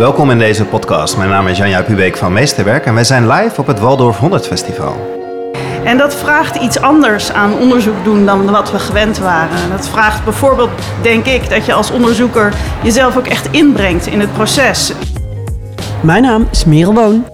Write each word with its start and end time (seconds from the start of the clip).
Welkom 0.00 0.30
in 0.30 0.38
deze 0.38 0.64
podcast. 0.64 1.16
Mijn 1.16 1.28
naam 1.28 1.46
is 1.46 1.58
Janja 1.58 1.82
Pubeek 1.82 2.16
van 2.16 2.32
Meesterwerk 2.32 2.86
en 2.86 2.94
wij 2.94 3.04
zijn 3.04 3.28
live 3.28 3.60
op 3.60 3.66
het 3.66 3.78
Waldorf 3.78 4.18
100 4.18 4.46
Festival. 4.46 4.96
En 5.84 5.98
dat 5.98 6.14
vraagt 6.14 6.56
iets 6.56 6.80
anders 6.80 7.32
aan 7.32 7.58
onderzoek 7.58 8.04
doen 8.04 8.26
dan 8.26 8.50
wat 8.50 8.70
we 8.70 8.78
gewend 8.78 9.18
waren. 9.18 9.70
Dat 9.70 9.88
vraagt 9.88 10.24
bijvoorbeeld, 10.24 10.70
denk 11.02 11.26
ik, 11.26 11.50
dat 11.50 11.66
je 11.66 11.72
als 11.72 11.90
onderzoeker 11.90 12.54
jezelf 12.82 13.16
ook 13.16 13.26
echt 13.26 13.48
inbrengt 13.50 14.06
in 14.06 14.20
het 14.20 14.32
proces. 14.32 14.92
Mijn 16.02 16.22
naam 16.22 16.48
is 16.50 16.64
Merel 16.64 16.94
Woon. 16.94 17.26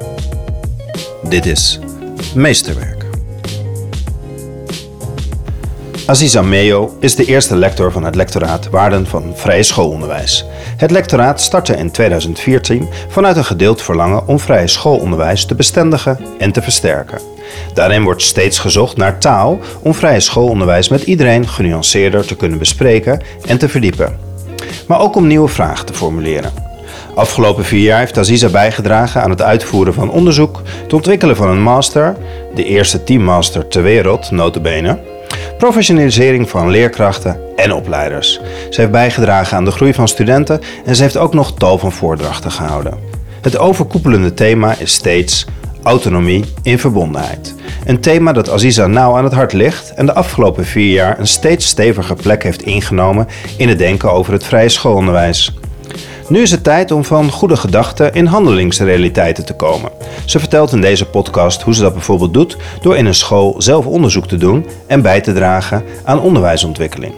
Dit 1.29 1.47
is 1.47 1.79
Meesterwerk. 2.35 3.05
Aziza 6.07 6.43
Meo 6.43 6.97
is 7.01 7.15
de 7.15 7.25
eerste 7.25 7.57
lector 7.57 7.93
van 7.93 8.05
het 8.05 8.15
lectoraat 8.15 8.71
Waarden 8.71 9.07
van 9.07 9.33
Vrije 9.35 9.63
Schoolonderwijs. 9.63 10.45
Het 10.77 10.91
lectoraat 10.91 11.41
startte 11.41 11.77
in 11.77 11.91
2014 11.91 12.89
vanuit 13.09 13.37
een 13.37 13.45
gedeeld 13.45 13.83
verlangen 13.83 14.27
om 14.27 14.41
vrije 14.41 14.67
schoolonderwijs 14.67 15.45
te 15.45 15.55
bestendigen 15.55 16.19
en 16.39 16.53
te 16.53 16.63
versterken. 16.63 17.19
Daarin 17.75 18.03
wordt 18.03 18.23
steeds 18.23 18.59
gezocht 18.59 18.97
naar 18.97 19.19
taal 19.19 19.59
om 19.83 19.95
vrije 19.95 20.21
schoolonderwijs 20.21 20.89
met 20.89 21.03
iedereen 21.03 21.49
genuanceerder 21.49 22.27
te 22.27 22.37
kunnen 22.37 22.59
bespreken 22.59 23.21
en 23.47 23.59
te 23.59 23.69
verdiepen. 23.69 24.19
Maar 24.87 25.01
ook 25.01 25.17
om 25.17 25.27
nieuwe 25.27 25.49
vragen 25.49 25.87
te 25.87 25.95
formuleren. 25.95 26.53
Afgelopen 27.15 27.65
vier 27.65 27.83
jaar 27.83 27.99
heeft 27.99 28.19
Aziza 28.19 28.49
bijgedragen 28.49 29.23
aan 29.23 29.31
het 29.31 29.43
uitvoeren 29.43 29.95
van 29.95 30.11
onderzoek, 30.11 30.63
het 30.83 30.93
ontwikkelen 30.93 31.37
van 31.37 31.49
een 31.49 31.63
master, 31.63 32.17
de 32.55 32.65
eerste 32.65 33.05
teammaster 33.05 33.69
ter 33.69 33.83
wereld, 33.83 34.31
notabene, 34.31 34.99
professionalisering 35.59 36.51
van 36.51 36.71
leerkrachten 36.71 37.41
en 37.57 37.73
opleiders. 37.73 38.41
Ze 38.71 38.81
heeft 38.81 38.93
bijgedragen 38.93 39.57
aan 39.57 39.65
de 39.65 39.71
groei 39.71 39.95
van 39.95 40.09
studenten 40.09 40.61
en 40.85 40.97
ze 40.97 41.03
heeft 41.03 41.17
ook 41.17 41.35
nog 41.35 41.55
tal 41.55 41.79
van 41.79 41.93
voordrachten 41.93 42.51
gehouden. 42.51 42.99
Het 43.41 43.59
overkoepelende 43.59 44.35
thema 44.35 44.75
is 44.79 44.93
steeds 44.93 45.47
autonomie 45.83 46.45
in 46.63 46.79
verbondenheid. 46.79 47.55
Een 47.85 48.01
thema 48.01 48.33
dat 48.33 48.51
Aziza 48.51 48.87
nauw 48.87 49.17
aan 49.17 49.25
het 49.25 49.33
hart 49.33 49.53
ligt 49.53 49.95
en 49.95 50.07
de 50.07 50.15
afgelopen 50.15 50.65
vier 50.65 50.93
jaar 50.93 51.19
een 51.19 51.27
steeds 51.27 51.67
steviger 51.67 52.17
plek 52.17 52.43
heeft 52.43 52.63
ingenomen 52.63 53.29
in 53.57 53.69
het 53.69 53.79
denken 53.79 54.13
over 54.13 54.33
het 54.33 54.45
vrije 54.45 54.69
schoolonderwijs. 54.69 55.55
Nu 56.29 56.41
is 56.41 56.51
het 56.51 56.65
tijd 56.65 56.91
om 56.91 57.05
van 57.05 57.31
goede 57.31 57.57
gedachten 57.57 58.13
in 58.15 58.27
handelingsrealiteiten 58.27 59.45
te 59.45 59.55
komen. 59.55 59.91
Ze 60.25 60.39
vertelt 60.39 60.73
in 60.73 60.81
deze 60.81 61.05
podcast 61.07 61.63
hoe 61.63 61.75
ze 61.75 61.83
dat 61.83 61.93
bijvoorbeeld 61.93 62.35
doet 62.35 62.57
door 62.81 62.97
in 62.97 63.07
een 63.07 63.15
school 63.15 63.55
zelf 63.59 63.87
onderzoek 63.87 64.27
te 64.29 64.37
doen 64.37 64.67
en 64.87 65.03
bij 65.03 65.21
te 65.21 65.33
dragen 65.33 65.85
aan 66.05 66.21
onderwijsontwikkeling. 66.21 67.13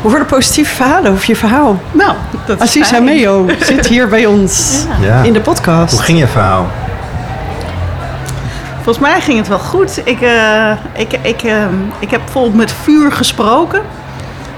Hoe 0.00 0.10
worden 0.10 0.26
positieve 0.26 0.74
verhalen 0.74 1.12
over 1.12 1.24
je 1.26 1.36
verhaal? 1.36 1.80
Nou, 1.92 2.14
dat 2.46 2.62
is. 2.62 2.92
Meo 3.02 3.46
zit 3.60 3.86
hier 3.86 4.08
bij 4.08 4.26
ons 4.26 4.84
Ja. 5.00 5.22
in 5.22 5.32
de 5.32 5.40
podcast. 5.40 5.92
Hoe 5.92 6.02
ging 6.02 6.18
je 6.18 6.26
verhaal? 6.26 6.66
Volgens 8.82 8.98
mij 8.98 9.20
ging 9.20 9.38
het 9.38 9.48
wel 9.48 9.58
goed. 9.58 10.00
Ik, 10.04 10.20
eh, 10.20 10.70
ik, 10.96 11.12
ik, 11.22 11.42
eh, 11.42 11.64
ik 11.98 12.10
heb 12.10 12.20
bijvoorbeeld 12.24 12.54
met 12.54 12.72
vuur 12.82 13.12
gesproken. 13.12 13.80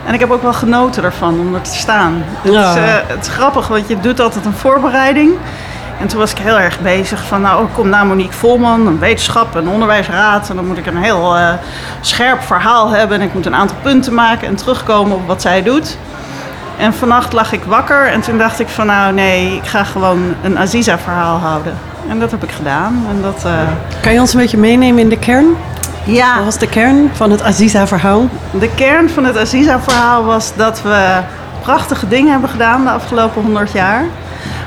En 0.06 0.14
ik 0.14 0.20
heb 0.20 0.30
ook 0.30 0.42
wel 0.42 0.52
genoten 0.52 1.04
ervan 1.04 1.40
om 1.40 1.54
er 1.54 1.60
te 1.60 1.74
staan. 1.74 2.22
Het, 2.42 2.52
Ja. 2.52 2.70
is, 2.70 2.76
eh, 2.76 2.84
het 3.06 3.26
is 3.26 3.32
grappig, 3.32 3.68
want 3.68 3.88
je 3.88 4.00
doet 4.00 4.20
altijd 4.20 4.44
een 4.44 4.52
voorbereiding. 4.52 5.30
En 6.00 6.06
toen 6.06 6.18
was 6.18 6.30
ik 6.30 6.38
heel 6.38 6.58
erg 6.58 6.80
bezig 6.80 7.24
van, 7.26 7.40
nou, 7.40 7.62
oh, 7.64 7.74
kom 7.74 7.88
nou 7.88 8.06
Monique 8.06 8.32
Volman, 8.32 8.86
een 8.86 8.98
wetenschap, 8.98 9.54
een 9.54 9.68
onderwijsraad. 9.68 10.48
En 10.50 10.56
dan 10.56 10.66
moet 10.66 10.78
ik 10.78 10.86
een 10.86 10.96
heel 11.02 11.36
eh, 11.36 11.48
scherp 12.00 12.42
verhaal 12.42 12.90
hebben. 12.90 13.20
En 13.20 13.26
ik 13.26 13.34
moet 13.34 13.46
een 13.46 13.54
aantal 13.54 13.76
punten 13.82 14.14
maken 14.14 14.48
en 14.48 14.54
terugkomen 14.56 15.16
op 15.16 15.26
wat 15.26 15.42
zij 15.42 15.62
doet. 15.62 15.96
En 16.78 16.94
vannacht 16.94 17.32
lag 17.32 17.52
ik 17.52 17.62
wakker 17.64 18.06
en 18.06 18.20
toen 18.20 18.38
dacht 18.38 18.60
ik 18.60 18.68
van, 18.68 18.86
nou 18.86 19.12
nee, 19.12 19.56
ik 19.56 19.66
ga 19.66 19.84
gewoon 19.84 20.34
een 20.42 20.58
Aziza-verhaal 20.58 21.38
houden. 21.38 21.74
En 22.08 22.18
dat 22.18 22.30
heb 22.30 22.42
ik 22.42 22.50
gedaan. 22.50 23.06
En 23.10 23.22
dat, 23.22 23.44
eh, 23.44 23.52
Kan 24.02 24.12
je 24.12 24.20
ons 24.20 24.32
een 24.34 24.40
beetje 24.40 24.58
meenemen 24.58 25.02
in 25.02 25.08
de 25.08 25.18
kern? 25.18 25.46
Ja, 26.06 26.34
Wat 26.34 26.44
was 26.44 26.58
de 26.58 26.68
kern 26.68 27.10
van 27.12 27.30
het 27.30 27.42
Aziza-verhaal? 27.42 28.28
De 28.50 28.70
kern 28.74 29.10
van 29.10 29.24
het 29.24 29.38
Aziza-verhaal 29.38 30.24
was 30.24 30.56
dat 30.56 30.82
we 30.82 31.20
prachtige 31.62 32.08
dingen 32.08 32.30
hebben 32.30 32.50
gedaan 32.50 32.84
de 32.84 32.90
afgelopen 32.90 33.42
100 33.42 33.72
jaar. 33.72 34.04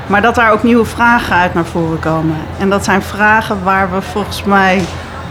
Maar 0.06 0.22
dat 0.22 0.34
daar 0.34 0.52
ook 0.52 0.62
nieuwe 0.62 0.84
vragen 0.84 1.36
uit 1.36 1.54
naar 1.54 1.64
voren 1.64 1.98
komen. 1.98 2.36
En 2.58 2.70
dat 2.70 2.84
zijn 2.84 3.02
vragen 3.02 3.62
waar 3.62 3.90
we 3.92 4.02
volgens 4.02 4.44
mij 4.44 4.84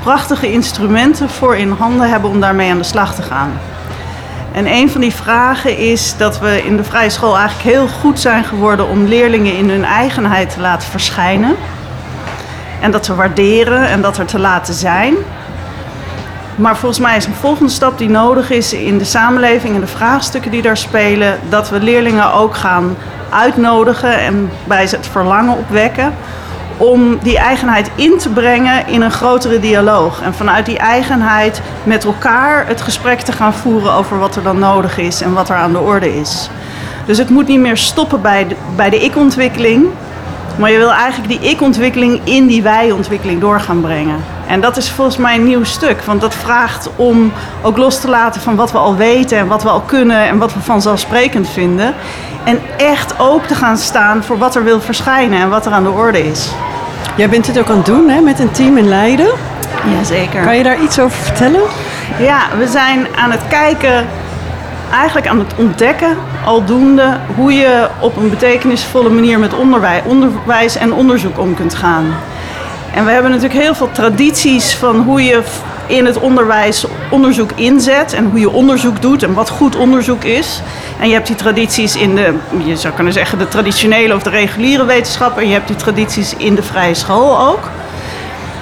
prachtige 0.03 0.51
instrumenten 0.51 1.29
voor 1.29 1.55
in 1.55 1.71
handen 1.71 2.09
hebben 2.09 2.29
om 2.29 2.39
daarmee 2.39 2.71
aan 2.71 2.77
de 2.77 2.83
slag 2.83 3.15
te 3.15 3.21
gaan. 3.21 3.51
En 4.51 4.67
een 4.67 4.89
van 4.89 5.01
die 5.01 5.13
vragen 5.13 5.77
is 5.77 6.17
dat 6.17 6.39
we 6.39 6.63
in 6.65 6.77
de 6.77 6.83
vrije 6.83 7.09
school 7.09 7.37
eigenlijk 7.37 7.75
heel 7.75 7.87
goed 7.87 8.19
zijn 8.19 8.43
geworden 8.43 8.87
om 8.87 9.05
leerlingen 9.05 9.57
in 9.57 9.69
hun 9.69 9.85
eigenheid 9.85 10.53
te 10.53 10.59
laten 10.59 10.89
verschijnen. 10.89 11.55
En 12.81 12.91
dat 12.91 13.03
te 13.03 13.15
waarderen 13.15 13.87
en 13.87 14.01
dat 14.01 14.17
er 14.17 14.25
te 14.25 14.39
laten 14.39 14.73
zijn. 14.73 15.15
Maar 16.59 16.77
volgens 16.77 16.99
mij 16.99 17.17
is 17.17 17.25
een 17.25 17.33
volgende 17.33 17.71
stap 17.71 17.97
die 17.97 18.09
nodig 18.09 18.49
is 18.49 18.73
in 18.73 18.97
de 18.97 19.03
samenleving 19.03 19.75
en 19.75 19.81
de 19.81 19.87
vraagstukken 19.87 20.51
die 20.51 20.61
daar 20.61 20.77
spelen, 20.77 21.39
dat 21.49 21.69
we 21.69 21.79
leerlingen 21.79 22.33
ook 22.33 22.55
gaan 22.55 22.95
uitnodigen 23.29 24.19
en 24.19 24.49
bij 24.63 24.87
ze 24.87 24.95
het 24.95 25.07
verlangen 25.07 25.57
opwekken 25.57 26.13
om 26.77 27.17
die 27.21 27.37
eigenheid 27.37 27.91
in 27.95 28.17
te 28.17 28.29
brengen 28.29 28.87
in 28.87 29.01
een 29.01 29.11
grotere 29.11 29.59
dialoog. 29.59 30.21
En 30.21 30.33
vanuit 30.33 30.65
die 30.65 30.77
eigenheid 30.77 31.61
met 31.83 32.05
elkaar 32.05 32.67
het 32.67 32.81
gesprek 32.81 33.19
te 33.19 33.31
gaan 33.31 33.53
voeren 33.53 33.93
over 33.93 34.19
wat 34.19 34.35
er 34.35 34.43
dan 34.43 34.59
nodig 34.59 34.97
is 34.97 35.21
en 35.21 35.33
wat 35.33 35.49
er 35.49 35.55
aan 35.55 35.71
de 35.71 35.79
orde 35.79 36.19
is. 36.19 36.49
Dus 37.05 37.17
het 37.17 37.29
moet 37.29 37.47
niet 37.47 37.59
meer 37.59 37.77
stoppen 37.77 38.21
bij 38.21 38.47
de, 38.47 38.55
bij 38.75 38.89
de 38.89 38.99
ik-ontwikkeling, 38.99 39.85
maar 40.57 40.71
je 40.71 40.77
wil 40.77 40.91
eigenlijk 40.91 41.41
die 41.41 41.49
ik-ontwikkeling 41.49 42.21
in 42.23 42.47
die 42.47 42.63
wij-ontwikkeling 42.63 43.41
door 43.41 43.59
gaan 43.59 43.81
brengen. 43.81 44.38
En 44.49 44.61
dat 44.61 44.77
is 44.77 44.89
volgens 44.91 45.17
mij 45.17 45.35
een 45.35 45.43
nieuw 45.43 45.63
stuk. 45.63 46.01
Want 46.01 46.21
dat 46.21 46.35
vraagt 46.35 46.89
om 46.95 47.31
ook 47.61 47.77
los 47.77 47.99
te 47.99 48.09
laten 48.09 48.41
van 48.41 48.55
wat 48.55 48.71
we 48.71 48.77
al 48.77 48.95
weten 48.95 49.37
en 49.37 49.47
wat 49.47 49.63
we 49.63 49.69
al 49.69 49.81
kunnen 49.81 50.27
en 50.27 50.37
wat 50.37 50.53
we 50.53 50.59
vanzelfsprekend 50.59 51.49
vinden. 51.49 51.93
En 52.43 52.59
echt 52.77 53.19
open 53.19 53.47
te 53.47 53.55
gaan 53.55 53.77
staan 53.77 54.23
voor 54.23 54.37
wat 54.37 54.55
er 54.55 54.63
wil 54.63 54.81
verschijnen 54.81 55.39
en 55.39 55.49
wat 55.49 55.65
er 55.65 55.71
aan 55.71 55.83
de 55.83 55.89
orde 55.89 56.27
is. 56.27 56.49
Jij 57.15 57.29
bent 57.29 57.45
dit 57.45 57.59
ook 57.59 57.69
aan 57.69 57.77
het 57.77 57.85
doen 57.85 58.09
hè, 58.09 58.21
met 58.21 58.39
een 58.39 58.51
team 58.51 58.77
in 58.77 58.87
Leiden. 58.87 59.29
Jazeker. 59.97 60.41
Kan 60.41 60.57
je 60.57 60.63
daar 60.63 60.81
iets 60.81 60.99
over 60.99 61.17
vertellen? 61.17 61.61
Ja, 62.19 62.39
we 62.57 62.67
zijn 62.67 63.07
aan 63.15 63.31
het 63.31 63.41
kijken, 63.49 64.07
eigenlijk 64.91 65.27
aan 65.27 65.39
het 65.39 65.53
ontdekken, 65.55 66.17
aldoende, 66.45 67.17
hoe 67.35 67.53
je 67.53 67.87
op 67.99 68.17
een 68.17 68.29
betekenisvolle 68.29 69.09
manier 69.09 69.39
met 69.39 69.53
onderwijs, 69.53 70.01
onderwijs 70.05 70.77
en 70.77 70.93
onderzoek 70.93 71.39
om 71.39 71.55
kunt 71.55 71.75
gaan. 71.75 72.05
En 72.93 73.05
we 73.05 73.11
hebben 73.11 73.31
natuurlijk 73.31 73.59
heel 73.61 73.75
veel 73.75 73.91
tradities 73.91 74.73
van 74.75 74.95
hoe 74.95 75.23
je 75.23 75.41
in 75.85 76.05
het 76.05 76.17
onderwijs 76.19 76.85
onderzoek 77.09 77.51
inzet 77.55 78.13
en 78.13 78.25
hoe 78.25 78.39
je 78.39 78.51
onderzoek 78.51 79.01
doet 79.01 79.23
en 79.23 79.33
wat 79.33 79.49
goed 79.49 79.75
onderzoek 79.75 80.23
is. 80.23 80.61
En 80.99 81.07
je 81.07 81.13
hebt 81.13 81.27
die 81.27 81.35
tradities 81.35 81.95
in 81.95 82.15
de, 82.15 82.33
je 82.65 82.75
zou 82.75 82.93
kunnen 82.93 83.13
zeggen, 83.13 83.37
de 83.37 83.47
traditionele 83.47 84.15
of 84.15 84.23
de 84.23 84.29
reguliere 84.29 84.85
wetenschappen. 84.85 85.41
En 85.41 85.47
je 85.47 85.53
hebt 85.53 85.67
die 85.67 85.75
tradities 85.75 86.33
in 86.37 86.55
de 86.55 86.63
vrije 86.63 86.93
school 86.93 87.39
ook. 87.39 87.69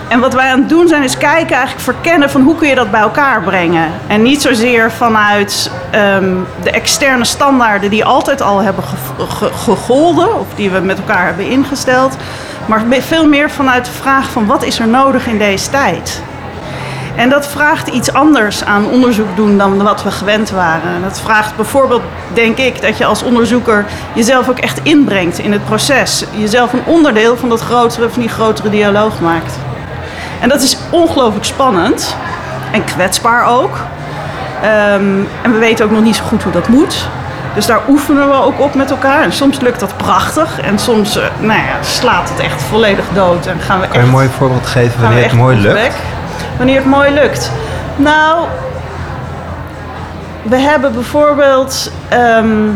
En 0.07 0.19
wat 0.19 0.33
wij 0.33 0.51
aan 0.51 0.59
het 0.59 0.69
doen 0.69 0.87
zijn, 0.87 1.03
is 1.03 1.17
kijken, 1.17 1.55
eigenlijk 1.55 1.83
verkennen 1.83 2.29
van 2.29 2.41
hoe 2.41 2.55
kun 2.55 2.67
je 2.67 2.75
dat 2.75 2.91
bij 2.91 2.99
elkaar 3.01 3.41
brengen. 3.41 3.91
En 4.07 4.21
niet 4.21 4.41
zozeer 4.41 4.91
vanuit 4.91 5.71
ehm, 5.91 6.33
de 6.63 6.71
externe 6.71 7.25
standaarden 7.25 7.89
die 7.89 8.05
altijd 8.05 8.41
al 8.41 8.59
hebben 8.61 8.83
ge- 8.83 9.25
ge- 9.27 9.51
gegolden, 9.63 10.39
of 10.39 10.45
die 10.55 10.69
we 10.69 10.79
met 10.79 10.97
elkaar 10.97 11.25
hebben 11.25 11.45
ingesteld. 11.49 12.17
Maar 12.67 12.83
veel 12.89 13.27
meer 13.27 13.49
vanuit 13.49 13.85
de 13.85 13.91
vraag 13.91 14.29
van 14.29 14.45
wat 14.45 14.63
is 14.63 14.79
er 14.79 14.87
nodig 14.87 15.27
in 15.27 15.37
deze 15.37 15.69
tijd. 15.69 16.21
En 17.15 17.29
dat 17.29 17.47
vraagt 17.47 17.87
iets 17.87 18.13
anders 18.13 18.63
aan 18.63 18.89
onderzoek 18.89 19.35
doen 19.35 19.57
dan 19.57 19.83
wat 19.83 20.03
we 20.03 20.11
gewend 20.11 20.49
waren. 20.49 21.01
Dat 21.01 21.19
vraagt 21.19 21.55
bijvoorbeeld, 21.55 22.01
denk 22.33 22.57
ik, 22.57 22.81
dat 22.81 22.97
je 22.97 23.05
als 23.05 23.23
onderzoeker 23.23 23.85
jezelf 24.13 24.49
ook 24.49 24.59
echt 24.59 24.79
inbrengt 24.83 25.39
in 25.39 25.51
het 25.51 25.65
proces. 25.65 26.23
Jezelf 26.31 26.73
een 26.73 26.85
onderdeel 26.85 27.37
van 27.37 27.49
dat 27.49 27.61
grotere, 27.61 28.09
van 28.09 28.21
die 28.21 28.31
grotere 28.31 28.69
dialoog 28.69 29.19
maakt. 29.19 29.53
En 30.41 30.49
dat 30.49 30.61
is 30.61 30.77
ongelooflijk 30.89 31.45
spannend 31.45 32.15
en 32.71 32.83
kwetsbaar 32.83 33.45
ook. 33.45 33.77
Ehm, 34.61 35.19
en 35.41 35.51
we 35.51 35.57
weten 35.59 35.85
ook 35.85 35.91
nog 35.91 36.03
niet 36.03 36.15
zo 36.15 36.23
goed 36.23 36.43
hoe 36.43 36.51
dat 36.51 36.67
moet. 36.67 37.07
Dus 37.57 37.65
daar 37.65 37.81
oefenen 37.87 38.27
we 38.27 38.33
ook 38.33 38.59
op 38.59 38.73
met 38.75 38.91
elkaar. 38.91 39.21
En 39.21 39.31
soms 39.31 39.59
lukt 39.59 39.79
dat 39.79 39.97
prachtig. 39.97 40.61
En 40.61 40.79
soms 40.79 41.17
eh, 41.17 41.23
nou 41.39 41.59
ja, 41.59 41.83
slaat 41.83 42.29
het 42.29 42.39
echt 42.39 42.61
volledig 42.61 43.05
dood. 43.13 43.45
En 43.45 43.59
gaan 43.59 43.79
we 43.79 43.85
Kan 43.87 43.93
je 43.93 43.99
echt 43.99 44.07
een 44.07 44.13
mooi 44.13 44.29
voorbeeld 44.29 44.65
geven 44.65 45.01
wanneer 45.01 45.23
het 45.23 45.33
mooi 45.33 45.57
lukt? 45.57 45.95
Wanneer 46.57 46.75
het 46.75 46.85
mooi 46.85 47.11
lukt. 47.11 47.51
Nou, 47.95 48.45
we 50.41 50.57
hebben 50.57 50.93
bijvoorbeeld. 50.93 51.91
ehm, 52.09 52.69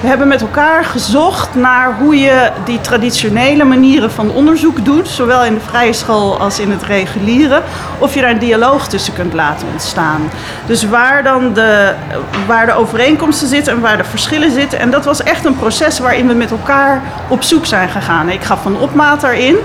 we 0.00 0.08
hebben 0.08 0.28
met 0.28 0.40
elkaar 0.40 0.84
gezocht 0.84 1.54
naar 1.54 1.94
hoe 1.98 2.16
je 2.16 2.50
die 2.64 2.80
traditionele 2.80 3.64
manieren 3.64 4.10
van 4.10 4.30
onderzoek 4.30 4.84
doet, 4.84 5.08
zowel 5.08 5.44
in 5.44 5.54
de 5.54 5.60
vrije 5.60 5.92
school 5.92 6.38
als 6.38 6.58
in 6.58 6.70
het 6.70 6.82
reguliere, 6.82 7.62
of 7.98 8.14
je 8.14 8.20
daar 8.20 8.30
een 8.30 8.38
dialoog 8.38 8.88
tussen 8.88 9.14
kunt 9.14 9.32
laten 9.32 9.66
ontstaan. 9.72 10.30
Dus 10.66 10.84
waar 10.84 11.22
dan 11.22 11.52
de, 11.52 11.92
waar 12.46 12.66
de 12.66 12.72
overeenkomsten 12.72 13.48
zitten 13.48 13.72
en 13.72 13.80
waar 13.80 13.96
de 13.96 14.04
verschillen 14.04 14.50
zitten. 14.50 14.78
En 14.78 14.90
dat 14.90 15.04
was 15.04 15.22
echt 15.22 15.44
een 15.44 15.56
proces 15.56 15.98
waarin 15.98 16.26
we 16.26 16.34
met 16.34 16.50
elkaar 16.50 17.02
op 17.28 17.42
zoek 17.42 17.66
zijn 17.66 17.88
gegaan. 17.88 18.28
Ik 18.28 18.42
gaf 18.42 18.62
van 18.62 18.78
opmaat 18.78 19.20
daarin, 19.20 19.56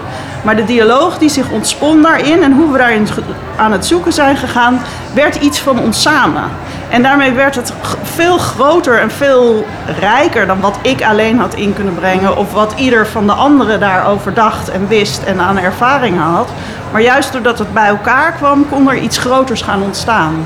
maar 0.45 0.56
de 0.56 0.65
dialoog 0.65 1.18
die 1.18 1.30
zich 1.30 1.50
ontspon 1.50 2.01
daarin 2.01 2.44
en 2.44 2.53
hoe 2.53 2.71
we 2.71 2.77
daarin 2.77 3.07
aan 3.56 3.71
het 3.71 3.86
zoeken 3.86 4.13
zijn 4.13 4.38
gegaan, 4.38 4.81
werd 5.13 5.36
iets 5.36 5.59
van 5.59 5.80
ons 5.80 6.01
samen. 6.01 6.44
En 6.89 7.03
daarmee 7.03 7.31
werd 7.31 7.56
het 7.56 7.74
veel 8.03 8.38
groter 8.38 9.00
en 9.00 9.12
veel 9.12 9.65
rijker 10.00 10.47
dan 10.47 10.59
wat 10.59 10.77
ik 10.81 11.03
alleen 11.03 11.39
had 11.39 11.56
in 11.56 11.74
kunnen 11.74 11.95
brengen. 11.95 12.38
Of 12.38 12.53
wat 12.53 12.74
ieder 12.75 13.07
van 13.07 13.27
de 13.27 13.33
anderen 13.33 13.80
daarover 13.80 14.33
dacht 14.33 14.69
en 14.69 14.88
wist 14.88 15.24
en 15.24 15.39
aan 15.39 15.57
ervaring 15.57 16.19
had. 16.19 16.50
Maar 16.91 17.01
juist 17.01 17.31
doordat 17.31 17.59
het 17.59 17.74
bij 17.74 17.88
elkaar 17.88 18.31
kwam, 18.31 18.69
kon 18.69 18.89
er 18.89 18.98
iets 18.98 19.18
groters 19.18 19.62
gaan 19.62 19.81
ontstaan. 19.81 20.45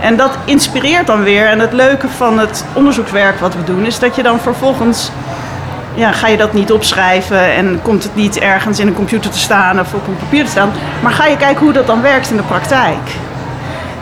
En 0.00 0.16
dat 0.16 0.30
inspireert 0.44 1.06
dan 1.06 1.22
weer. 1.22 1.46
En 1.46 1.58
het 1.58 1.72
leuke 1.72 2.08
van 2.08 2.38
het 2.38 2.64
onderzoekswerk 2.72 3.40
wat 3.40 3.54
we 3.54 3.64
doen, 3.64 3.86
is 3.86 3.98
dat 3.98 4.16
je 4.16 4.22
dan 4.22 4.40
vervolgens. 4.40 5.10
Ja, 5.94 6.12
ga 6.12 6.26
je 6.26 6.36
dat 6.36 6.52
niet 6.52 6.72
opschrijven 6.72 7.52
en 7.54 7.80
komt 7.82 8.02
het 8.02 8.14
niet 8.14 8.38
ergens 8.38 8.78
in 8.78 8.86
een 8.86 8.94
computer 8.94 9.30
te 9.30 9.38
staan 9.38 9.80
of 9.80 9.94
op 9.94 10.06
een 10.06 10.16
papier 10.16 10.44
te 10.44 10.50
staan. 10.50 10.70
Maar 11.02 11.12
ga 11.12 11.26
je 11.26 11.36
kijken 11.36 11.64
hoe 11.64 11.72
dat 11.72 11.86
dan 11.86 12.02
werkt 12.02 12.30
in 12.30 12.36
de 12.36 12.42
praktijk. 12.42 13.10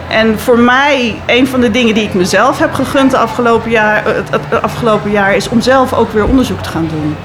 En 0.09 0.39
voor 0.39 0.59
mij, 0.59 1.21
een 1.27 1.47
van 1.47 1.61
de 1.61 1.71
dingen 1.71 1.95
die 1.95 2.05
ik 2.05 2.15
mezelf 2.15 2.59
heb 2.59 2.75
gegund 2.75 3.15
afgelopen 3.15 3.71
jaar, 3.71 4.05
het, 4.05 4.31
het 4.31 4.63
afgelopen 4.63 5.11
jaar 5.11 5.35
is 5.35 5.49
om 5.49 5.61
zelf 5.61 5.93
ook 5.93 6.13
weer 6.13 6.25
onderzoek 6.25 6.61
te 6.61 6.69
gaan 6.69 6.89
doen. 6.89 7.17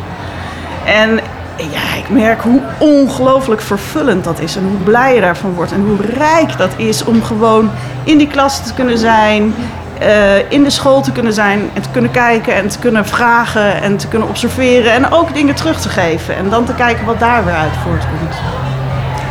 En 0.85 1.19
ja, 1.57 1.97
ik 1.97 2.09
merk 2.09 2.41
hoe 2.41 2.61
ongelooflijk 2.77 3.61
vervullend 3.61 4.23
dat 4.23 4.39
is 4.39 4.55
en 4.55 4.63
hoe 4.63 4.77
blij 4.83 5.15
je 5.15 5.21
daarvan 5.21 5.53
wordt 5.53 5.71
en 5.71 5.81
hoe 5.81 6.17
rijk 6.17 6.57
dat 6.57 6.71
is 6.75 7.03
om 7.03 7.23
gewoon 7.23 7.71
in 8.03 8.17
die 8.17 8.27
klas 8.27 8.65
te 8.65 8.73
kunnen 8.73 8.97
zijn, 8.97 9.53
uh, 10.01 10.51
in 10.51 10.63
de 10.63 10.69
school 10.69 11.01
te 11.01 11.11
kunnen 11.11 11.33
zijn 11.33 11.69
en 11.73 11.81
te 11.81 11.89
kunnen 11.91 12.11
kijken 12.11 12.55
en 12.55 12.67
te 12.67 12.79
kunnen 12.79 13.05
vragen 13.05 13.81
en 13.81 13.97
te 13.97 14.07
kunnen 14.07 14.27
observeren 14.27 14.91
en 14.93 15.11
ook 15.11 15.33
dingen 15.33 15.55
terug 15.55 15.81
te 15.81 15.89
geven 15.89 16.35
en 16.35 16.49
dan 16.49 16.65
te 16.65 16.73
kijken 16.73 17.05
wat 17.05 17.19
daar 17.19 17.45
weer 17.45 17.53
uit 17.55 17.71
voortkomt. 17.83 18.35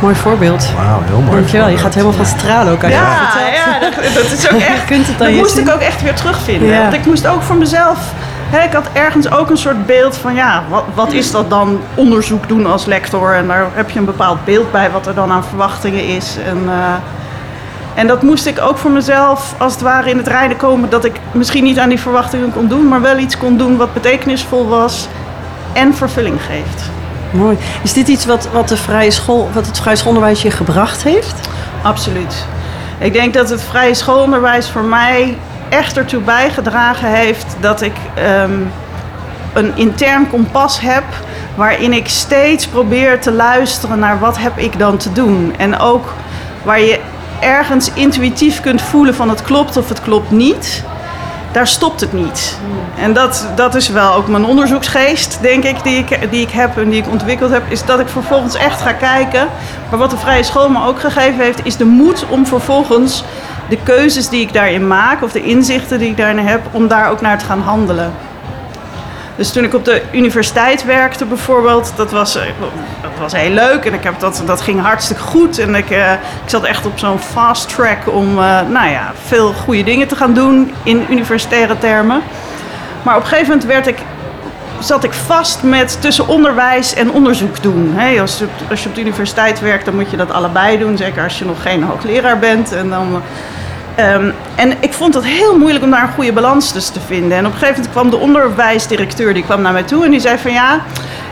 Mooi 0.01 0.15
voorbeeld. 0.15 0.67
Wauw, 0.75 1.01
heel 1.05 1.19
mooi. 1.21 1.35
Dankjewel. 1.37 1.67
Je 1.67 1.77
gaat 1.77 1.93
helemaal 1.93 2.15
van 2.15 2.25
stralen 2.25 2.73
ook. 2.73 2.83
Als 2.83 2.91
Ja, 2.93 3.31
je 3.45 3.53
ja, 3.55 3.79
dat, 3.79 3.93
dat 4.13 4.31
is 4.31 4.51
ook 4.51 4.59
echt. 4.73 4.85
kunt 4.85 5.07
het 5.07 5.17
dan 5.17 5.27
dat 5.27 5.35
je 5.35 5.41
moest 5.41 5.55
zien. 5.55 5.67
ik 5.67 5.73
ook 5.73 5.79
echt 5.81 6.01
weer 6.01 6.13
terugvinden. 6.15 6.67
Ja. 6.67 6.81
Want 6.81 6.93
ik 6.93 7.05
moest 7.05 7.27
ook 7.27 7.41
voor 7.41 7.55
mezelf. 7.55 7.97
Hè, 8.49 8.63
ik 8.63 8.73
had 8.73 8.85
ergens 8.93 9.31
ook 9.31 9.49
een 9.49 9.57
soort 9.57 9.85
beeld 9.85 10.17
van 10.17 10.35
ja, 10.35 10.63
wat, 10.69 10.83
wat 10.93 11.11
is 11.11 11.31
dat 11.31 11.49
dan 11.49 11.79
onderzoek 11.95 12.47
doen 12.47 12.65
als 12.71 12.85
lector? 12.85 13.33
En 13.33 13.47
daar 13.47 13.65
heb 13.73 13.89
je 13.89 13.99
een 13.99 14.05
bepaald 14.05 14.45
beeld 14.45 14.71
bij 14.71 14.91
wat 14.91 15.07
er 15.07 15.13
dan 15.15 15.31
aan 15.31 15.43
verwachtingen 15.43 16.03
is. 16.07 16.37
En, 16.45 16.57
eh, 16.67 16.93
en 17.95 18.07
dat 18.07 18.21
moest 18.21 18.45
ik 18.45 18.61
ook 18.61 18.77
voor 18.77 18.91
mezelf 18.91 19.55
als 19.57 19.73
het 19.73 19.81
ware 19.81 20.09
in 20.09 20.17
het 20.17 20.27
rijden 20.27 20.57
komen 20.57 20.89
dat 20.89 21.05
ik 21.05 21.19
misschien 21.31 21.63
niet 21.63 21.79
aan 21.79 21.89
die 21.89 21.99
verwachtingen 21.99 22.51
kon 22.51 22.67
doen, 22.67 22.87
maar 22.87 23.01
wel 23.01 23.17
iets 23.17 23.37
kon 23.37 23.57
doen 23.57 23.77
wat 23.77 23.93
betekenisvol 23.93 24.67
was 24.67 25.07
en 25.73 25.93
vervulling 25.93 26.41
geeft. 26.41 26.89
Mooi. 27.31 27.57
Is 27.83 27.93
dit 27.93 28.07
iets 28.07 28.25
wat, 28.25 28.47
wat, 28.51 28.67
de 28.67 28.77
vrije 28.77 29.11
school, 29.11 29.49
wat 29.53 29.65
het 29.65 29.79
vrije 29.79 29.95
schoolonderwijs 29.95 30.41
je 30.41 30.51
gebracht 30.51 31.03
heeft? 31.03 31.49
Absoluut. 31.81 32.45
Ik 32.97 33.13
denk 33.13 33.33
dat 33.33 33.49
het 33.49 33.63
vrije 33.63 33.93
schoolonderwijs 33.93 34.69
voor 34.69 34.83
mij 34.83 35.37
echt 35.69 35.97
ertoe 35.97 36.21
bijgedragen 36.21 37.09
heeft 37.09 37.55
dat 37.59 37.81
ik 37.81 37.95
ehm, 38.13 38.59
een 39.53 39.71
intern 39.75 40.29
kompas 40.29 40.79
heb 40.79 41.03
waarin 41.55 41.93
ik 41.93 42.07
steeds 42.07 42.67
probeer 42.67 43.21
te 43.21 43.31
luisteren 43.31 43.99
naar 43.99 44.19
wat 44.19 44.37
heb 44.37 44.57
ik 44.57 44.79
dan 44.79 44.97
te 44.97 45.11
doen. 45.11 45.53
En 45.57 45.79
ook 45.79 46.13
waar 46.63 46.79
je 46.79 46.99
ergens 47.39 47.91
intuïtief 47.93 48.61
kunt 48.61 48.81
voelen 48.81 49.15
van 49.15 49.29
het 49.29 49.41
klopt 49.41 49.77
of 49.77 49.89
het 49.89 50.01
klopt 50.01 50.31
niet. 50.31 50.83
Daar 51.51 51.67
stopt 51.67 52.01
het 52.01 52.13
niet. 52.13 52.57
En 52.97 53.13
dat, 53.13 53.47
dat 53.55 53.75
is 53.75 53.89
wel 53.89 54.13
ook 54.13 54.27
mijn 54.27 54.45
onderzoeksgeest, 54.45 55.37
denk 55.41 55.63
ik, 55.63 55.83
die 55.83 55.97
ik, 55.97 56.31
die 56.31 56.41
ik 56.41 56.51
heb 56.51 56.77
en 56.77 56.89
die 56.89 57.01
ik 57.01 57.09
ontwikkeld 57.09 57.51
heb, 57.51 57.63
is 57.69 57.85
dat 57.85 57.99
ik 57.99 58.07
vervolgens 58.07 58.55
echt 58.55 58.81
ga 58.81 58.93
kijken. 58.93 59.47
Maar 59.89 59.99
wat 59.99 60.09
de 60.09 60.17
vrije 60.17 60.43
school 60.43 60.69
me 60.69 60.85
ook 60.85 60.99
gegeven 60.99 61.43
heeft, 61.43 61.65
is 61.65 61.77
de 61.77 61.85
moed 61.85 62.25
om 62.29 62.45
vervolgens 62.45 63.23
de 63.69 63.77
keuzes 63.83 64.29
die 64.29 64.41
ik 64.41 64.53
daarin 64.53 64.87
maak, 64.87 65.23
of 65.23 65.31
de 65.31 65.43
inzichten 65.43 65.99
die 65.99 66.09
ik 66.09 66.17
daarin 66.17 66.45
heb, 66.45 66.61
om 66.71 66.87
daar 66.87 67.09
ook 67.09 67.21
naar 67.21 67.37
te 67.37 67.45
gaan 67.45 67.61
handelen. 67.61 68.13
Dus 69.35 69.51
toen 69.51 69.63
ik 69.63 69.73
op 69.73 69.85
de 69.85 70.01
universiteit 70.11 70.85
werkte 70.85 71.25
bijvoorbeeld, 71.25 71.93
dat 71.95 72.11
was, 72.11 72.35
eh, 72.35 72.43
dat 73.01 73.11
was 73.19 73.33
heel 73.33 73.49
leuk 73.51 73.85
en 73.85 73.93
ik 73.93 74.03
heb 74.03 74.19
dat, 74.19 74.43
dat 74.45 74.61
ging 74.61 74.81
hartstikke 74.81 75.21
goed. 75.21 75.59
En 75.59 75.75
ik, 75.75 75.89
eh, 75.89 76.11
ik 76.11 76.49
zat 76.49 76.63
echt 76.63 76.85
op 76.85 76.99
zo'n 76.99 77.19
fast 77.19 77.75
track 77.75 78.13
om 78.13 78.29
eh, 78.29 78.61
nou 78.69 78.89
ja, 78.89 79.13
veel 79.25 79.53
goede 79.53 79.83
dingen 79.83 80.07
te 80.07 80.15
gaan 80.15 80.33
doen 80.33 80.73
in 80.83 81.05
universitaire 81.09 81.77
termen. 81.77 82.21
Maar 83.03 83.15
op 83.15 83.21
een 83.21 83.27
gegeven 83.27 83.49
moment 83.49 83.67
werd 83.67 83.87
ik, 83.87 83.97
zat 84.79 85.03
ik 85.03 85.13
vast 85.13 85.63
met 85.63 86.01
tussen 86.01 86.27
onderwijs 86.27 86.93
en 86.93 87.11
onderzoek 87.11 87.63
doen. 87.63 87.99
Als, 88.19 88.37
je, 88.37 88.45
als 88.69 88.83
je 88.83 88.89
op 88.89 88.95
de 88.95 89.01
universiteit 89.01 89.59
werkt, 89.59 89.85
dan 89.85 89.95
moet 89.95 90.11
je 90.11 90.17
dat 90.17 90.31
allebei 90.31 90.77
doen. 90.77 90.97
Zeker 90.97 91.23
als 91.23 91.39
je 91.39 91.45
nog 91.45 91.61
geen 91.61 91.83
hoogleraar 91.83 92.39
bent. 92.39 92.71
En 92.71 92.89
dan... 92.89 93.21
Ehm, 93.95 94.31
en 94.55 94.73
ik 94.79 94.93
vond 94.93 95.13
het 95.13 95.25
heel 95.25 95.57
moeilijk 95.57 95.83
om 95.83 95.91
daar 95.91 96.01
een 96.01 96.13
goede 96.13 96.33
balans 96.33 96.71
tussen 96.71 96.93
te 96.93 96.99
vinden. 96.99 97.37
En 97.37 97.45
op 97.45 97.51
een 97.51 97.57
gegeven 97.57 97.75
moment 97.75 97.91
kwam 97.91 98.09
de 98.09 98.17
onderwijsdirecteur 98.17 99.33
die 99.33 99.43
kwam 99.43 99.61
naar 99.61 99.73
mij 99.73 99.83
toe 99.83 100.05
en 100.05 100.11
die 100.11 100.19
zei 100.19 100.37
van 100.37 100.51
ja, 100.51 100.81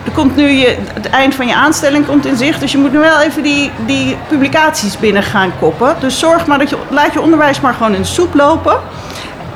er 0.06 0.12
komt 0.12 0.36
nu 0.36 0.50
je, 0.50 0.77
het 0.94 1.10
eind 1.10 1.36
van 1.36 1.48
je 1.48 1.56
aanstelling 1.56 2.06
komt 2.06 2.25
in 2.25 2.38
zicht, 2.38 2.60
dus 2.60 2.71
je 2.71 2.77
moet 2.77 2.92
nu 2.92 3.00
wel 3.00 3.21
even 3.21 3.44
die, 3.44 3.71
die 3.86 4.18
publicaties 4.27 4.98
binnen 5.00 5.24
gaan 5.24 5.51
koppen. 5.60 5.95
Dus 6.00 6.19
zorg 6.19 6.48
maar 6.48 6.60
dat 6.60 6.69
je 6.69 6.77
laat 6.89 7.13
je 7.13 7.21
onderwijs 7.21 7.60
maar 7.60 7.74
gewoon 7.74 7.94
in 7.94 8.01
de 8.01 8.07
soep 8.07 8.33
lopen. 8.33 8.80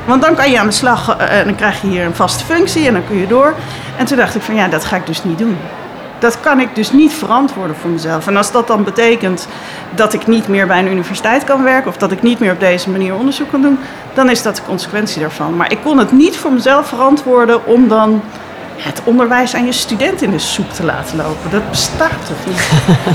Want 0.06 0.22
dan 0.22 0.36
kan 0.36 0.52
je 0.52 0.60
aan 0.60 0.68
de 0.68 0.74
slag 0.74 1.18
eh, 1.18 1.40
en 1.40 1.46
dan 1.46 1.56
krijg 1.56 1.82
je 1.82 1.88
hier 1.88 2.06
een 2.06 2.16
vaste 2.16 2.46
functie 2.46 2.88
en 2.88 2.94
dan 2.94 3.08
kun 3.08 3.20
je 3.20 3.28
door. 3.28 3.54
En 3.98 4.06
toen 4.06 4.18
dacht 4.18 4.36
ik 4.36 4.42
van 4.42 4.56
ja, 4.56 4.68
dat 4.68 4.86
ga 4.86 4.96
ik 4.96 5.06
dus 5.06 5.24
niet 5.24 5.38
doen. 5.38 5.58
Dat 6.20 6.40
kan 6.40 6.60
ik 6.60 6.76
dus 6.76 6.92
niet 6.92 7.14
verantwoorden 7.14 7.76
voor 7.76 7.90
mezelf. 7.90 8.28
En 8.28 8.38
als 8.38 8.52
dat 8.52 8.68
dan 8.68 8.84
betekent 8.84 9.48
dat 9.96 10.14
ik 10.14 10.28
niet 10.28 10.48
meer 10.48 10.68
bij 10.68 10.80
een 10.80 10.88
universiteit 10.92 11.44
kan 11.44 11.64
werken 11.64 11.90
of 11.90 11.98
dat 11.98 12.12
ik 12.12 12.22
niet 12.22 12.40
meer 12.40 12.52
op 12.52 12.60
deze 12.60 12.90
manier 12.90 13.16
onderzoek 13.16 13.52
kan 13.52 13.62
doen, 13.62 13.80
dan 14.14 14.30
is 14.30 14.42
dat 14.42 14.56
de 14.56 14.62
consequentie 14.68 15.22
daarvan. 15.22 15.56
Maar 15.56 15.72
ik 15.72 15.78
kon 15.84 15.98
het 15.98 16.12
niet 16.12 16.38
voor 16.38 16.52
mezelf 16.52 16.88
verantwoorden 16.88 17.66
om 17.66 17.88
dan 17.88 18.22
het 18.78 19.02
onderwijs 19.04 19.56
aan 19.56 19.66
je 19.66 19.72
student 19.72 20.22
in 20.22 20.32
de 20.32 20.40
soep 20.40 20.74
te 20.74 20.84
laten 20.84 21.18
lopen. 21.18 21.50
Dat 21.52 21.70
bestaat 21.70 22.10
toch 22.28 22.46
niet? 22.46 22.70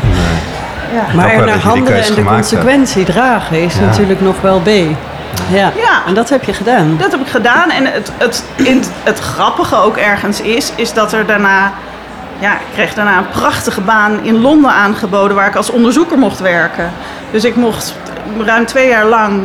Ja. 0.93 1.15
Maar 1.15 1.31
er 1.33 1.47
naar 1.47 1.59
handelen 1.59 2.03
en 2.03 2.09
de 2.09 2.15
hebt. 2.15 2.29
consequentie 2.29 3.05
dragen 3.05 3.63
is 3.63 3.75
Ja. 3.75 3.81
natuurlijk 3.81 4.21
nog 4.21 4.41
wel 4.41 4.61
B. 4.61 4.67
Ja. 4.69 5.73
Ja. 5.77 6.03
en 6.07 6.15
dat 6.15 6.29
heb 6.29 6.45
je 6.45 6.53
gedaan. 6.53 6.97
Dat 6.99 7.11
heb 7.11 7.21
ik 7.21 7.27
gedaan. 7.27 7.71
En 7.71 7.87
het, 7.93 8.13
het, 8.19 8.45
het 9.03 9.19
grappige 9.19 9.77
ook 9.77 9.97
ergens 9.97 10.41
is, 10.41 10.73
is 10.77 10.93
dat 10.93 11.13
er 11.13 11.27
daarna... 11.27 11.73
Ja, 12.43 12.55
ik 12.55 12.67
kreeg 12.72 12.94
daarna 12.94 13.19
een 13.19 13.29
prachtige 13.29 13.81
baan 13.81 14.25
in 14.25 14.41
Londen 14.41 14.70
aangeboden 14.70 15.37
waar 15.37 15.46
ik 15.46 15.56
als 15.56 15.70
onderzoeker 15.70 16.19
mocht 16.19 16.41
werken. 16.41 16.93
Dus 17.31 17.44
ik 17.44 17.56
mocht 17.56 17.94
ruim 18.39 18.67
twee 18.67 18.89
jaar 18.89 19.06
lang 19.06 19.43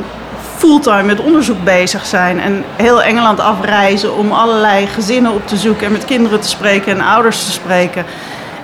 fulltime 0.57 1.03
met 1.03 1.19
onderzoek 1.19 1.63
bezig 1.63 2.05
zijn. 2.05 2.39
En 2.39 2.63
heel 2.75 3.03
Engeland 3.03 3.39
afreizen 3.39 4.15
om 4.15 4.31
allerlei 4.31 4.87
gezinnen 4.87 5.31
op 5.31 5.47
te 5.47 5.57
zoeken 5.57 5.85
en 5.85 5.91
met 5.91 6.05
kinderen 6.05 6.39
te 6.39 6.47
spreken 6.47 6.91
en 6.91 7.01
ouders 7.01 7.45
te 7.45 7.51
spreken. 7.51 8.05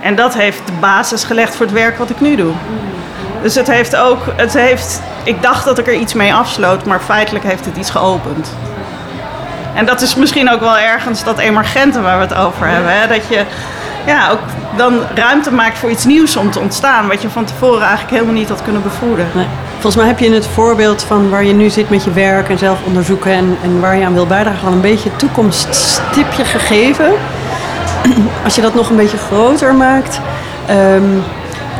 En 0.01 0.15
dat 0.15 0.33
heeft 0.33 0.61
de 0.65 0.73
basis 0.79 1.23
gelegd 1.23 1.55
voor 1.55 1.65
het 1.65 1.75
werk 1.75 1.97
wat 1.97 2.09
ik 2.09 2.21
nu 2.21 2.35
doe. 2.35 2.53
Dus 3.41 3.55
het 3.55 3.67
heeft 3.67 3.95
ook, 3.95 4.19
het 4.35 4.53
heeft, 4.53 5.01
ik 5.23 5.41
dacht 5.41 5.65
dat 5.65 5.77
ik 5.77 5.87
er 5.87 5.95
iets 5.95 6.13
mee 6.13 6.33
afsloot, 6.33 6.85
maar 6.85 6.99
feitelijk 6.99 7.45
heeft 7.45 7.65
het 7.65 7.77
iets 7.77 7.89
geopend. 7.89 8.53
En 9.73 9.85
dat 9.85 10.01
is 10.01 10.15
misschien 10.15 10.51
ook 10.51 10.59
wel 10.59 10.77
ergens 10.77 11.23
dat 11.23 11.37
emergente 11.37 12.01
waar 12.01 12.17
we 12.17 12.23
het 12.23 12.35
over 12.35 12.67
hebben. 12.67 12.91
Hè? 12.99 13.07
Dat 13.07 13.27
je 13.27 13.45
ja, 14.05 14.29
ook 14.29 14.39
dan 14.77 14.93
ruimte 15.15 15.51
maakt 15.51 15.77
voor 15.77 15.89
iets 15.89 16.05
nieuws 16.05 16.35
om 16.35 16.51
te 16.51 16.59
ontstaan, 16.59 17.07
wat 17.07 17.21
je 17.21 17.29
van 17.29 17.45
tevoren 17.45 17.81
eigenlijk 17.81 18.11
helemaal 18.11 18.33
niet 18.33 18.49
had 18.49 18.63
kunnen 18.63 18.83
bevoeden. 18.83 19.27
Nee. 19.33 19.45
Volgens 19.73 19.95
mij 19.95 20.05
heb 20.05 20.19
je 20.19 20.25
in 20.25 20.33
het 20.33 20.47
voorbeeld 20.47 21.03
van 21.03 21.29
waar 21.29 21.43
je 21.43 21.53
nu 21.53 21.69
zit 21.69 21.89
met 21.89 22.03
je 22.03 22.11
werk 22.11 22.49
en 22.49 22.57
zelf 22.57 22.79
onderzoeken 22.85 23.31
en, 23.31 23.57
en 23.63 23.79
waar 23.79 23.97
je 23.97 24.05
aan 24.05 24.13
wil 24.13 24.27
bijdragen 24.27 24.67
al 24.67 24.73
een 24.73 24.81
beetje 24.81 25.09
een 25.09 25.15
toekomststipje 25.15 26.45
gegeven. 26.45 27.11
Als 28.43 28.55
je 28.55 28.61
dat 28.61 28.73
nog 28.73 28.89
een 28.89 28.95
beetje 28.95 29.17
groter 29.17 29.75
maakt. 29.75 30.19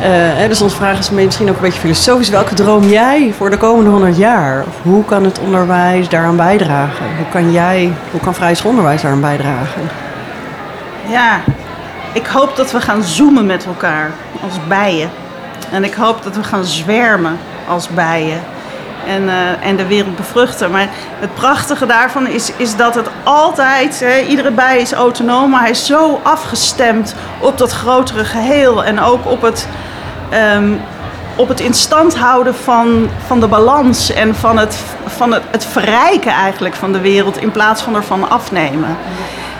eh, 0.00 0.08
hè, 0.10 0.48
dus 0.48 0.62
onze 0.62 0.76
vraag 0.76 0.98
is 0.98 1.10
misschien 1.10 1.48
ook 1.48 1.56
een 1.56 1.62
beetje 1.62 1.80
filosofisch. 1.80 2.28
Welke 2.28 2.54
droom 2.54 2.88
jij 2.88 3.34
voor 3.36 3.50
de 3.50 3.56
komende 3.56 3.90
100 3.90 4.16
jaar? 4.16 4.64
Of 4.68 4.74
hoe 4.82 5.04
kan 5.04 5.24
het 5.24 5.38
onderwijs 5.38 6.08
daaraan 6.08 6.36
bijdragen? 6.36 7.06
Hoe 7.16 7.26
kan 7.30 7.52
jij, 7.52 7.92
hoe 8.10 8.20
kan 8.20 8.34
vrij 8.34 8.54
schoolonderwijs 8.54 9.02
daaraan 9.02 9.20
bijdragen? 9.20 9.82
Ja, 11.08 11.40
ik 12.14 12.26
hoop 12.26 12.56
dat 12.56 12.72
we 12.72 12.80
gaan 12.80 13.02
zoomen 13.02 13.46
met 13.46 13.66
elkaar 13.66 14.10
als 14.42 14.54
bijen. 14.68 15.10
En 15.70 15.84
ik 15.84 15.94
hoop 15.94 16.22
dat 16.22 16.36
we 16.36 16.42
gaan 16.42 16.64
zwermen 16.64 17.38
als 17.68 17.88
bijen. 17.88 18.42
en, 19.06 19.28
eh, 19.28 19.66
en 19.68 19.76
de 19.76 19.86
wereld 19.86 20.16
bevruchten. 20.16 20.70
Maar 20.70 20.88
het 21.20 21.34
prachtige 21.34 21.86
daarvan 21.86 22.26
is, 22.26 22.52
is 22.56 22.76
dat 22.76 22.94
het 22.94 23.08
altijd, 23.22 24.00
hè, 24.00 24.20
iedere 24.20 24.50
bij 24.50 24.80
is 24.80 24.92
autonoom, 24.92 25.50
maar 25.50 25.60
hij 25.60 25.70
is 25.70 25.86
zo 25.86 26.20
afgestemd 26.22 27.14
op 27.38 27.58
dat 27.58 27.72
grotere 27.72 28.24
geheel 28.24 28.84
en 28.84 29.00
ook 29.00 29.26
op 29.26 29.42
het, 29.42 29.68
ehm, 30.30 30.72
op 31.36 31.48
het 31.48 31.60
in 31.60 31.74
stand 31.74 32.16
houden 32.16 32.54
van, 32.54 33.10
van 33.26 33.40
de 33.40 33.48
balans 33.48 34.12
en 34.12 34.34
van, 34.34 34.58
het, 34.58 34.78
van 35.06 35.32
het, 35.32 35.42
het 35.50 35.64
verrijken 35.64 36.32
eigenlijk 36.32 36.74
van 36.74 36.92
de 36.92 37.00
wereld 37.00 37.36
in 37.36 37.50
plaats 37.50 37.82
van 37.82 37.94
ervan 37.94 38.30
afnemen. 38.30 38.96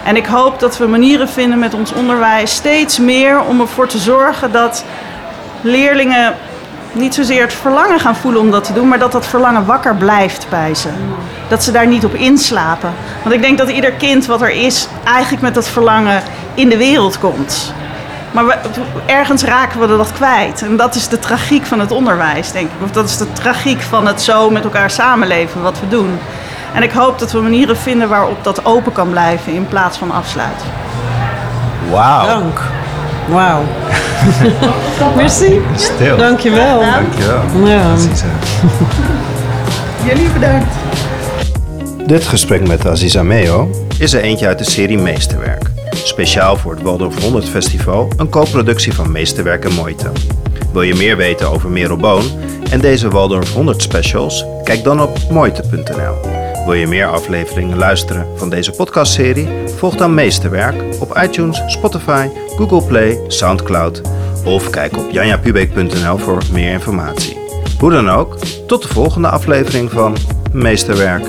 En 0.04 0.16
ik 0.16 0.26
hoop 0.26 0.60
dat 0.60 0.78
we 0.78 0.86
manieren 0.86 1.28
vinden 1.28 1.58
met 1.58 1.74
ons 1.74 1.92
onderwijs 1.92 2.54
steeds 2.54 2.98
meer 2.98 3.40
om 3.40 3.60
ervoor 3.60 3.86
te 3.86 3.98
zorgen 3.98 4.52
dat 4.52 4.84
leerlingen 5.60 6.34
niet 6.92 7.14
zozeer 7.14 7.42
het 7.42 7.54
verlangen 7.54 8.00
gaan 8.00 8.16
voelen 8.16 8.40
om 8.40 8.50
dat 8.50 8.64
te 8.64 8.72
doen, 8.72 8.88
maar 8.88 8.98
dat 8.98 9.12
dat 9.12 9.26
verlangen 9.26 9.66
wakker 9.66 9.94
blijft 9.94 10.46
bij 10.50 10.74
ze. 10.74 10.88
Dat 11.48 11.64
ze 11.64 11.72
daar 11.72 11.86
niet 11.86 12.04
op 12.04 12.14
inslapen. 12.14 12.92
Want 13.22 13.34
ik 13.34 13.40
denk 13.40 13.58
dat 13.58 13.70
ieder 13.70 13.92
kind 13.92 14.26
wat 14.26 14.42
er 14.42 14.50
is, 14.50 14.88
eigenlijk 15.04 15.42
met 15.42 15.54
dat 15.54 15.68
verlangen 15.68 16.22
in 16.54 16.68
de 16.68 16.76
wereld 16.76 17.18
komt. 17.18 17.72
Maar 18.32 18.46
we, 18.46 18.56
ergens 19.06 19.42
raken 19.42 19.80
we 19.80 19.86
dat 19.86 20.12
kwijt. 20.12 20.62
En 20.62 20.76
dat 20.76 20.94
is 20.94 21.08
de 21.08 21.18
tragiek 21.18 21.66
van 21.66 21.80
het 21.80 21.90
onderwijs, 21.90 22.52
denk 22.52 22.66
ik. 22.66 22.84
Of 22.84 22.90
dat 22.90 23.04
is 23.04 23.16
de 23.16 23.32
tragiek 23.32 23.80
van 23.80 24.06
het 24.06 24.22
zo 24.22 24.50
met 24.50 24.64
elkaar 24.64 24.90
samenleven 24.90 25.62
wat 25.62 25.80
we 25.80 25.88
doen. 25.88 26.18
En 26.74 26.82
ik 26.82 26.92
hoop 26.92 27.18
dat 27.18 27.32
we 27.32 27.40
manieren 27.40 27.76
vinden 27.76 28.08
waarop 28.08 28.44
dat 28.44 28.64
open 28.64 28.92
kan 28.92 29.10
blijven 29.10 29.52
in 29.52 29.68
plaats 29.68 29.98
van 29.98 30.10
afsluiten. 30.10 30.66
Wauw. 31.90 32.26
Dank. 32.26 32.60
Wauw. 33.28 33.62
Merci. 35.16 35.60
Stil. 35.76 36.16
Dankjewel. 36.16 36.80
Dankjewel. 36.80 37.66
Ja. 37.66 37.94
Jullie 40.08 40.28
bedankt. 40.28 40.74
Dit 42.06 42.26
gesprek 42.26 42.68
met 42.68 42.86
Aziza 42.86 43.22
Meo 43.22 43.70
is 43.98 44.12
er 44.12 44.20
eentje 44.20 44.46
uit 44.46 44.58
de 44.58 44.70
serie 44.70 44.98
Meesterwerk. 44.98 45.70
Speciaal 45.92 46.56
voor 46.56 46.72
het 46.72 46.82
Waldorf 46.82 47.22
100 47.22 47.48
Festival, 47.48 48.08
een 48.16 48.28
co-productie 48.28 48.94
van 48.94 49.12
Meesterwerk 49.12 49.64
en 49.64 49.74
Moite. 49.74 50.10
Wil 50.72 50.82
je 50.82 50.94
meer 50.94 51.16
weten 51.16 51.50
over 51.50 51.70
Merel 51.70 51.96
Boon 51.96 52.24
en 52.70 52.80
deze 52.80 53.08
Waldorf 53.08 53.52
100 53.52 53.82
specials? 53.82 54.44
Kijk 54.64 54.84
dan 54.84 55.02
op 55.02 55.18
moite.nl. 55.30 56.43
Wil 56.64 56.74
je 56.74 56.86
meer 56.86 57.06
afleveringen 57.06 57.76
luisteren 57.76 58.26
van 58.38 58.50
deze 58.50 58.70
podcastserie? 58.70 59.48
Volg 59.76 59.96
dan 59.96 60.14
Meesterwerk 60.14 61.00
op 61.00 61.18
iTunes, 61.22 61.62
Spotify, 61.66 62.28
Google 62.56 62.82
Play, 62.82 63.20
Soundcloud 63.28 64.00
of 64.44 64.70
kijk 64.70 64.96
op 64.96 65.10
janjapubeek.nl 65.10 66.18
voor 66.18 66.42
meer 66.52 66.72
informatie. 66.72 67.36
Hoe 67.78 67.90
dan 67.90 68.10
ook, 68.10 68.38
tot 68.66 68.82
de 68.82 68.88
volgende 68.88 69.28
aflevering 69.28 69.90
van 69.90 70.16
Meesterwerk. 70.52 71.26